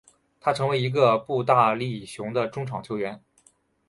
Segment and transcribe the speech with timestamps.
[0.39, 3.23] 他成为一个步大力雄的中场球员。